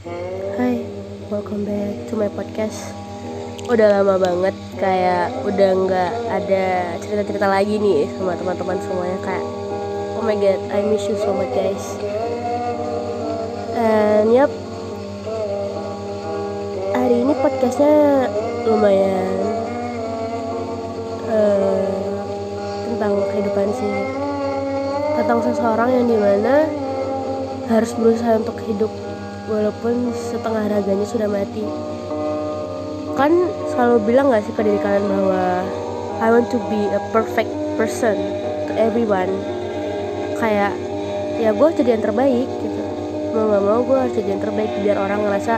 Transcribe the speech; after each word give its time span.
Hai, 0.00 0.80
welcome 1.28 1.68
back 1.68 2.08
to 2.08 2.16
my 2.16 2.32
podcast. 2.32 2.88
Udah 3.68 4.00
lama 4.00 4.16
banget 4.16 4.56
kayak 4.80 5.28
udah 5.44 5.70
nggak 5.76 6.12
ada 6.40 6.96
cerita-cerita 7.04 7.44
lagi 7.44 7.76
nih 7.76 8.08
sama 8.16 8.32
teman-teman 8.32 8.80
semuanya 8.80 9.20
kayak 9.20 9.44
oh 10.16 10.24
my 10.24 10.32
god, 10.40 10.56
I 10.72 10.80
miss 10.88 11.04
you 11.04 11.20
so 11.20 11.36
much 11.36 11.52
guys. 11.52 11.84
And 13.76 14.32
yup, 14.32 14.48
hari 16.96 17.20
ini 17.20 17.36
podcastnya 17.36 18.24
lumayan 18.72 19.36
uh, 21.28 21.92
tentang 22.88 23.20
kehidupan 23.36 23.68
sih, 23.76 23.94
tentang 25.20 25.44
seseorang 25.44 25.92
yang 25.92 26.06
di 26.08 26.16
mana 26.16 26.64
harus 27.68 27.92
berusaha 27.92 28.40
untuk 28.40 28.56
hidup 28.64 28.88
walaupun 29.50 30.14
setengah 30.14 30.70
raganya 30.70 31.06
sudah 31.10 31.26
mati. 31.26 31.66
Kan 33.18 33.50
selalu 33.74 33.96
bilang 34.06 34.30
gak 34.30 34.46
sih 34.46 34.54
ke 34.54 34.62
diri 34.62 34.78
kalian 34.78 35.04
bahwa 35.10 35.66
I 36.22 36.28
want 36.30 36.48
to 36.54 36.58
be 36.70 36.86
a 36.94 37.02
perfect 37.10 37.50
person 37.74 38.16
to 38.70 38.72
everyone. 38.78 39.28
Kayak 40.38 40.72
ya 41.42 41.50
gue 41.50 41.68
jadi 41.82 41.98
yang 41.98 42.04
terbaik 42.06 42.48
gitu. 42.48 42.80
Mau 43.34 43.50
gak 43.50 43.62
mau 43.66 43.80
gue 43.82 43.96
harus 43.98 44.14
jadi 44.14 44.28
yang 44.38 44.42
terbaik 44.42 44.70
biar 44.80 44.96
orang 44.96 45.20
ngerasa 45.26 45.54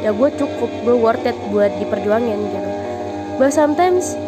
ya 0.00 0.10
gue 0.10 0.28
cukup 0.34 0.70
gue 0.82 0.96
worth 0.98 1.24
it 1.24 1.38
buat 1.54 1.70
diperjuangin 1.78 2.38
gitu. 2.50 2.70
But 3.38 3.54
sometimes 3.54 4.18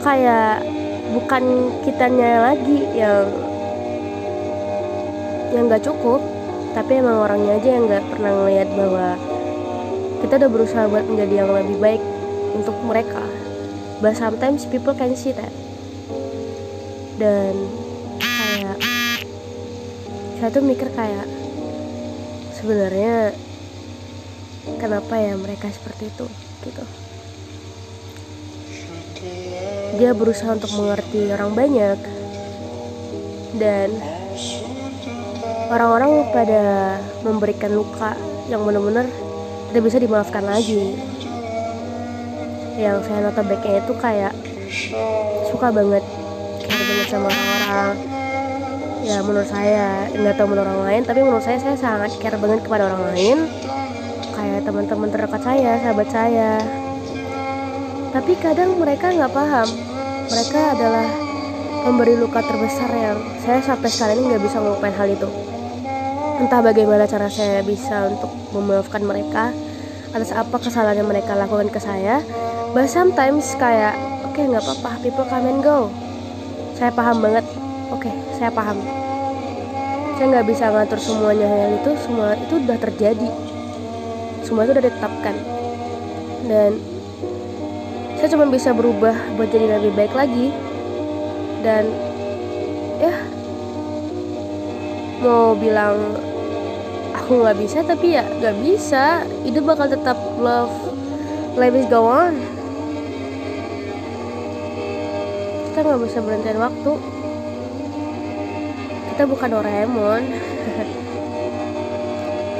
kayak 0.00 0.64
bukan 1.12 1.74
kitanya 1.84 2.54
lagi 2.54 2.88
yang 2.96 3.28
yang 5.52 5.68
gak 5.68 5.84
cukup 5.84 6.24
tapi 6.72 7.04
emang 7.04 7.20
orangnya 7.20 7.60
aja 7.60 7.68
yang 7.76 7.84
nggak 7.84 8.04
pernah 8.08 8.32
ngeliat 8.32 8.68
bahwa 8.72 9.08
kita 10.24 10.32
udah 10.40 10.50
berusaha 10.50 10.84
buat 10.88 11.04
menjadi 11.04 11.34
yang 11.44 11.50
lebih 11.52 11.76
baik 11.76 12.02
untuk 12.56 12.76
mereka. 12.84 13.24
But 14.00 14.18
sometimes 14.18 14.66
people 14.66 14.96
can 14.96 15.14
see 15.14 15.36
that. 15.36 15.52
Dan 17.20 17.54
kayak 18.18 18.78
saya 20.40 20.48
tuh 20.50 20.64
mikir 20.64 20.90
kayak 20.90 21.28
sebenarnya 22.56 23.36
kenapa 24.80 25.14
ya 25.18 25.38
mereka 25.38 25.70
seperti 25.70 26.10
itu 26.10 26.26
gitu. 26.66 26.84
Dia 30.00 30.16
berusaha 30.16 30.56
untuk 30.56 30.72
mengerti 30.74 31.30
orang 31.30 31.52
banyak. 31.52 31.98
Dan 33.60 33.92
orang-orang 35.72 36.28
pada 36.36 36.62
memberikan 37.24 37.72
luka 37.72 38.12
yang 38.52 38.60
benar-benar 38.68 39.08
tidak 39.72 39.82
bisa 39.88 39.96
dimaafkan 39.96 40.44
lagi. 40.44 41.00
Yang 42.76 43.08
saya 43.08 43.18
nota 43.24 43.40
backnya 43.40 43.80
itu 43.80 43.92
kayak 43.96 44.32
suka 45.48 45.72
banget 45.72 46.04
care 46.60 46.84
banget 46.84 47.06
sama 47.08 47.28
orang-orang. 47.32 47.96
Ya 49.02 49.18
menurut 49.24 49.48
saya 49.48 50.12
nggak 50.12 50.34
tahu 50.36 50.46
menurut 50.52 50.68
orang 50.68 50.82
lain 50.92 51.02
tapi 51.08 51.20
menurut 51.24 51.44
saya 51.44 51.56
saya 51.56 51.76
sangat 51.80 52.12
care 52.20 52.36
banget 52.36 52.60
kepada 52.68 52.92
orang 52.92 53.02
lain. 53.16 53.38
Kayak 54.36 54.60
teman-teman 54.68 55.08
terdekat 55.08 55.40
saya 55.40 55.80
sahabat 55.80 56.08
saya. 56.12 56.60
Tapi 58.12 58.32
kadang 58.44 58.76
mereka 58.76 59.08
nggak 59.08 59.32
paham. 59.32 59.68
Mereka 60.28 60.60
adalah 60.76 61.08
pemberi 61.80 62.14
luka 62.20 62.44
terbesar 62.44 62.92
yang 62.92 63.18
saya 63.40 63.64
sampai 63.64 63.88
sekarang 63.88 64.20
ini 64.20 64.36
nggak 64.36 64.44
bisa 64.44 64.60
melupain 64.60 64.94
hal 64.94 65.08
itu 65.08 65.51
entah 66.40 66.60
bagaimana 66.64 67.04
cara 67.04 67.28
saya 67.28 67.60
bisa 67.60 68.08
untuk 68.08 68.32
memaafkan 68.56 69.02
mereka 69.04 69.52
atas 70.12 70.32
apa 70.32 70.56
kesalahan 70.60 71.04
yang 71.04 71.10
mereka 71.10 71.32
lakukan 71.36 71.68
ke 71.72 71.80
saya. 71.80 72.20
But 72.72 72.88
sometimes 72.88 73.52
kayak 73.56 73.96
oke 74.24 74.36
okay, 74.36 74.48
nggak 74.48 74.64
apa-apa 74.64 75.00
people 75.04 75.26
come 75.28 75.48
and 75.48 75.60
go. 75.60 75.92
Saya 76.76 76.92
paham 76.92 77.20
banget. 77.20 77.44
Oke 77.92 78.08
okay, 78.08 78.14
saya 78.36 78.48
paham. 78.48 78.80
Saya 80.16 80.26
nggak 80.38 80.46
bisa 80.48 80.72
ngatur 80.72 81.00
semuanya 81.00 81.48
yang 81.48 81.72
itu 81.80 81.90
semua 82.00 82.36
itu 82.36 82.54
udah 82.60 82.78
terjadi. 82.80 83.28
Semua 84.44 84.64
itu 84.64 84.72
udah 84.76 84.84
ditetapkan. 84.84 85.36
Dan 86.48 86.70
saya 88.16 88.28
cuma 88.32 88.46
bisa 88.48 88.70
berubah 88.70 89.16
buat 89.36 89.48
jadi 89.50 89.80
lebih 89.80 89.92
baik 89.98 90.14
lagi. 90.16 90.54
Dan 91.62 92.11
mau 95.22 95.54
bilang 95.54 96.18
aku 97.14 97.46
nggak 97.46 97.58
bisa 97.62 97.86
tapi 97.86 98.18
ya 98.18 98.26
nggak 98.26 98.56
bisa. 98.58 99.22
Itu 99.46 99.62
bakal 99.62 99.88
tetap 99.88 100.18
love. 100.42 100.74
Life 101.54 101.78
is 101.78 101.86
go 101.86 102.04
on. 102.10 102.34
Kita 105.70 105.78
nggak 105.86 106.00
bisa 106.02 106.18
berhentian 106.20 106.58
waktu. 106.58 106.92
Kita 109.14 109.22
bukan 109.30 109.48
Doraemon. 109.54 110.22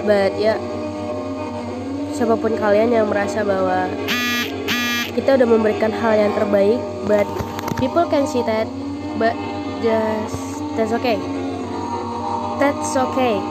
But 0.06 0.34
ya 0.38 0.58
siapa 2.12 2.36
pun 2.36 2.54
kalian 2.54 2.92
yang 2.92 3.06
merasa 3.08 3.42
bahwa 3.42 3.88
kita 5.16 5.36
udah 5.40 5.48
memberikan 5.48 5.92
hal 5.92 6.16
yang 6.16 6.32
terbaik 6.36 6.80
but 7.04 7.26
people 7.80 8.04
can 8.08 8.28
see 8.28 8.44
that 8.44 8.68
but 9.16 9.36
just 9.80 10.60
that's 10.76 10.92
okay 10.92 11.31
that's 12.62 12.94
okay. 12.94 13.42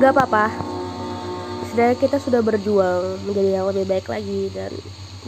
Gak 0.00 0.08
apa-apa. 0.16 0.48
Sedangkan 1.68 2.00
kita 2.00 2.16
sudah 2.16 2.40
berjuang 2.40 3.20
menjadi 3.28 3.60
yang 3.60 3.68
lebih 3.68 3.84
baik 3.84 4.08
lagi 4.08 4.48
Dan 4.48 4.72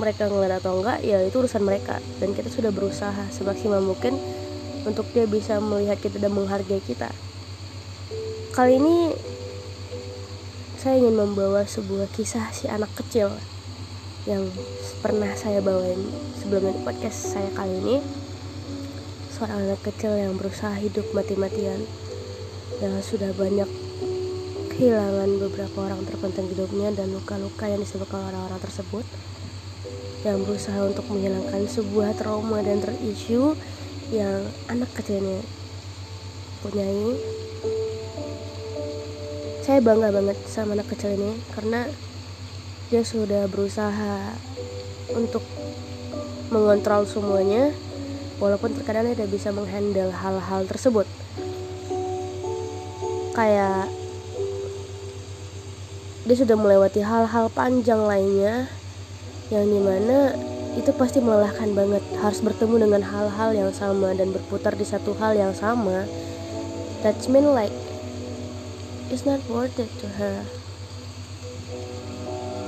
mereka 0.01 0.33
ngeliat 0.33 0.65
atau 0.65 0.81
enggak 0.81 1.05
ya 1.05 1.21
itu 1.21 1.37
urusan 1.37 1.61
mereka. 1.61 2.01
Dan 2.17 2.33
kita 2.33 2.49
sudah 2.49 2.73
berusaha 2.73 3.29
semaksimal 3.29 3.85
mungkin 3.85 4.17
Untuk 4.89 5.13
dia 5.13 5.29
bisa 5.29 5.61
melihat 5.61 6.01
kita 6.01 6.17
dan 6.17 6.33
menghargai 6.33 6.81
kita. 6.81 7.13
Kali 8.57 8.81
ini 8.81 9.13
saya 10.81 10.97
ingin 10.97 11.13
membawa 11.13 11.69
sebuah 11.69 12.09
kisah 12.17 12.49
si 12.57 12.65
anak 12.65 12.89
kecil 12.97 13.29
Yang 14.25 14.49
pernah 15.05 15.29
saya 15.37 15.61
bawain 15.61 16.09
sebelumnya 16.41 16.73
di 16.73 16.81
podcast 16.89 17.37
saya 17.37 17.53
kali 17.53 17.77
ini 17.85 17.97
Seorang 19.41 19.73
anak 19.73 19.81
kecil 19.81 20.21
yang 20.21 20.37
berusaha 20.37 20.77
hidup 20.77 21.17
mati-matian 21.17 21.81
Yang 22.77 23.09
sudah 23.09 23.33
banyak 23.33 23.65
kehilangan 24.69 25.41
beberapa 25.41 25.89
orang 25.89 26.05
terpenting 26.05 26.53
di 26.53 26.61
hidupnya 26.61 26.93
dan 26.93 27.09
luka-luka 27.09 27.65
yang 27.65 27.81
disebabkan 27.81 28.21
orang-orang 28.21 28.61
tersebut 28.61 29.01
yang 30.29 30.45
berusaha 30.45 30.77
untuk 30.85 31.09
menghilangkan 31.09 31.65
sebuah 31.65 32.21
trauma 32.21 32.61
dan 32.61 32.85
terisu 32.85 33.57
yang 34.13 34.45
anak 34.69 34.93
kecilnya 34.93 35.41
punyai. 36.61 37.17
Saya 39.65 39.81
bangga 39.81 40.13
banget 40.13 40.37
sama 40.53 40.77
anak 40.77 40.93
kecil 40.93 41.17
ini 41.17 41.41
karena 41.57 41.89
dia 42.93 43.01
sudah 43.01 43.49
berusaha 43.49 44.37
untuk 45.17 45.41
mengontrol 46.53 47.09
semuanya 47.09 47.73
walaupun 48.41 48.73
terkadang 48.73 49.13
tidak 49.13 49.29
bisa 49.29 49.53
menghandle 49.53 50.09
hal-hal 50.11 50.65
tersebut. 50.65 51.05
Kayak 53.37 53.93
dia 56.25 56.37
sudah 56.37 56.57
melewati 56.57 57.05
hal-hal 57.05 57.53
panjang 57.53 58.01
lainnya 58.01 58.67
yang 59.53 59.69
di 59.69 59.81
mana 59.81 60.33
itu 60.75 60.91
pasti 60.97 61.21
melelahkan 61.21 61.77
banget. 61.77 62.03
Harus 62.19 62.41
bertemu 62.41 62.89
dengan 62.89 63.03
hal-hal 63.05 63.53
yang 63.53 63.71
sama 63.77 64.17
dan 64.17 64.33
berputar 64.33 64.73
di 64.75 64.89
satu 64.89 65.13
hal 65.21 65.37
yang 65.37 65.53
sama. 65.53 66.09
That's 67.05 67.29
mean 67.29 67.53
like 67.53 67.73
it's 69.13 69.29
not 69.29 69.45
worth 69.53 69.77
it 69.77 69.93
to 70.01 70.09
her. 70.17 70.49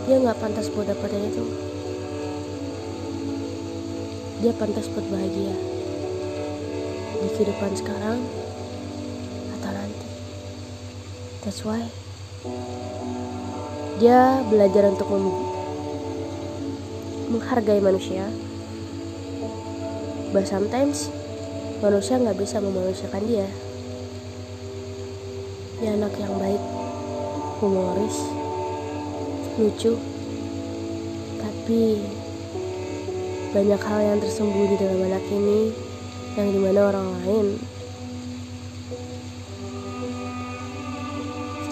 Dia 0.04 0.20
nggak 0.20 0.36
pantas 0.36 0.68
buat 0.68 0.90
dapetin 0.90 1.32
itu 1.32 1.71
dia 4.42 4.50
pantas 4.58 4.90
buat 4.90 5.06
bahagia. 5.06 5.54
Di 7.22 7.28
kehidupan 7.30 7.78
sekarang 7.78 8.18
atau 9.54 9.70
nanti. 9.70 10.08
That's 11.46 11.62
why. 11.62 11.86
Dia 14.02 14.42
belajar 14.50 14.90
untuk 14.90 15.06
menghargai 17.30 17.78
manusia. 17.78 18.26
But 20.34 20.50
sometimes 20.50 21.06
manusia 21.78 22.18
nggak 22.18 22.34
bisa 22.34 22.58
memanusiakan 22.58 23.22
dia. 23.30 23.46
Dia 25.78 25.94
anak 25.94 26.18
yang 26.18 26.34
baik 26.42 26.62
humoris 27.62 28.18
lucu. 29.54 29.94
Tapi 31.38 31.82
banyak 33.52 33.80
hal 33.84 34.00
yang 34.00 34.18
tersembunyi 34.18 34.80
dalam 34.80 35.00
anak 35.12 35.24
ini 35.28 35.70
yang 36.40 36.48
di 36.48 36.58
mana 36.60 36.80
orang 36.88 37.08
lain 37.20 37.46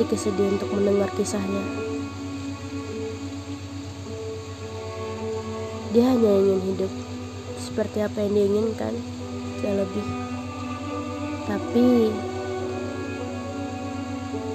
pasti 0.01 0.17
kesedih 0.17 0.57
untuk 0.57 0.73
mendengar 0.73 1.13
kisahnya. 1.13 1.61
Dia 5.93 6.09
hanya 6.09 6.31
ingin 6.41 6.61
hidup 6.73 6.93
seperti 7.61 8.01
apa 8.01 8.25
yang 8.25 8.33
diinginkan, 8.33 8.97
tidak 9.61 9.85
lebih. 9.85 10.07
Tapi 11.45 11.87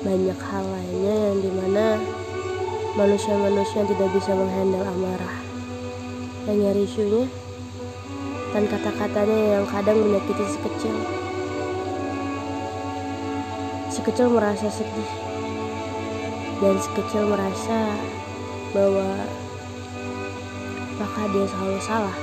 banyak 0.02 0.40
hal 0.50 0.66
lainnya 0.66 1.16
yang 1.30 1.38
di 1.46 1.52
mana 1.54 1.86
manusia-manusia 2.98 3.86
tidak 3.86 4.10
bisa 4.18 4.34
menghandle 4.34 4.82
amarah. 4.82 5.45
Yang 6.46 6.58
nyari 6.62 6.82
isunya 6.86 7.26
dan 8.56 8.72
kata-katanya 8.72 9.60
yang 9.60 9.66
kadang 9.68 10.00
menyakiti 10.00 10.46
si 10.48 10.58
kecil. 10.64 10.96
Si 13.92 14.00
kecil 14.00 14.32
merasa 14.32 14.72
sedih 14.72 15.12
dan 16.64 16.80
si 16.80 16.90
kecil 16.96 17.28
merasa 17.28 17.92
bahwa 18.72 19.28
apakah 20.96 21.26
dia 21.36 21.46
selalu 21.52 21.80
salah? 21.84 22.18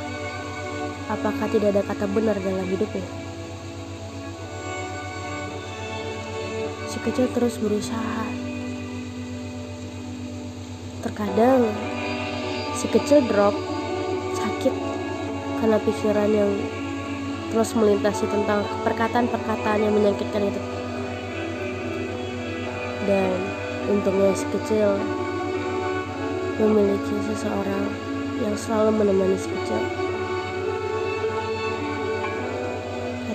Apakah 1.12 1.46
tidak 1.52 1.76
ada 1.76 1.82
kata 1.84 2.08
benar 2.08 2.36
dalam 2.40 2.64
hidupnya? 2.64 3.04
Si 6.88 6.96
kecil 7.02 7.28
terus 7.36 7.60
berusaha. 7.60 8.24
Terkadang 11.04 11.68
si 12.78 12.88
kecil 12.88 13.20
drop 13.28 13.52
sakit 14.62 14.74
karena 15.58 15.78
pikiran 15.82 16.30
yang 16.30 16.50
terus 17.50 17.74
melintasi 17.74 18.30
tentang 18.30 18.62
perkataan-perkataan 18.86 19.82
yang 19.82 19.90
menyakitkan 19.90 20.46
itu. 20.46 20.62
Dan 23.02 23.34
untungnya 23.90 24.30
si 24.38 24.46
kecil 24.54 24.94
memiliki 26.62 27.14
seseorang 27.26 27.90
yang 28.38 28.54
selalu 28.54 29.02
menemani 29.02 29.34
si 29.34 29.50
kecil. 29.50 29.82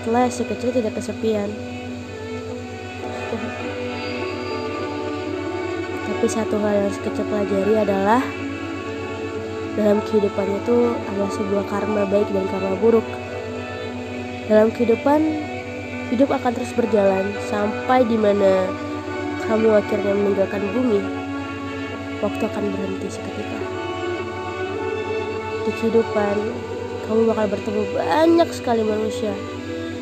Last, 0.07 0.39
si 0.39 0.47
kecil 0.47 0.71
tidak 0.71 0.95
kesepian. 0.95 1.51
Tapi 6.07 6.27
satu 6.31 6.55
hal 6.63 6.87
yang 6.87 6.91
si 6.95 6.99
kecil 7.03 7.27
pelajari 7.27 7.75
adalah 7.75 8.23
dalam 9.77 10.01
kehidupan 10.09 10.47
itu 10.57 10.97
ada 11.05 11.29
sebuah 11.29 11.69
karma 11.69 12.09
baik 12.09 12.25
dan 12.33 12.49
karma 12.49 12.73
buruk. 12.81 13.05
Dalam 14.49 14.73
kehidupan, 14.73 15.21
hidup 16.09 16.33
akan 16.33 16.51
terus 16.57 16.73
berjalan 16.73 17.29
sampai 17.45 18.01
di 18.09 18.17
mana 18.17 18.65
kamu 19.45 19.77
akhirnya 19.77 20.17
meninggalkan 20.17 20.65
bumi. 20.73 20.99
Waktu 22.17 22.43
akan 22.49 22.73
berhenti 22.73 23.07
seketika. 23.13 23.59
Di 25.69 25.71
kehidupan, 25.77 26.35
kamu 27.05 27.29
bakal 27.29 27.45
bertemu 27.53 27.81
banyak 27.93 28.49
sekali 28.49 28.81
manusia. 28.81 29.37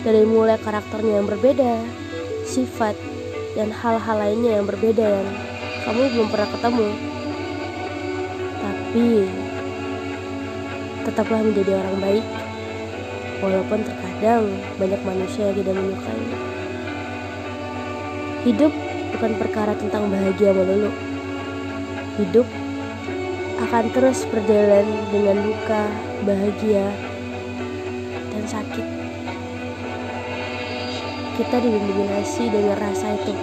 Dari 0.07 0.23
mulai 0.23 0.55
karakternya 0.55 1.19
yang 1.19 1.27
berbeda, 1.27 1.83
sifat, 2.47 2.95
dan 3.59 3.75
hal-hal 3.75 4.15
lainnya 4.15 4.61
yang 4.61 4.65
berbeda 4.69 5.03
yang 5.03 5.27
kamu 5.83 6.15
belum 6.15 6.27
pernah 6.31 6.49
ketemu. 6.55 6.87
Tapi 8.63 9.07
tetaplah 11.05 11.45
menjadi 11.45 11.77
orang 11.77 11.97
baik, 12.01 12.25
walaupun 13.39 13.79
terkadang 13.85 14.49
banyak 14.81 15.01
manusia 15.05 15.53
yang 15.53 15.57
tidak 15.61 15.75
menyukai. 15.77 16.23
Hidup 18.45 18.73
bukan 19.15 19.31
perkara 19.41 19.73
tentang 19.77 20.09
bahagia 20.09 20.51
melulu. 20.53 20.91
Hidup 22.17 22.47
akan 23.55 23.85
terus 23.95 24.27
berjalan 24.27 24.85
dengan 25.09 25.39
luka, 25.45 25.87
bahagia, 26.27 26.91
dan 28.33 28.43
sakit. 28.45 28.85
Kita 31.35 31.55
didominasi 31.59 32.43
dengan 32.47 32.77
rasa 32.79 33.15
itu. 33.15 33.33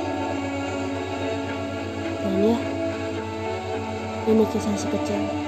Dan 2.22 2.34
ya, 2.40 2.56
ini 4.30 4.44
kisah 4.48 4.76
si 4.78 4.88
kecil. 4.88 5.41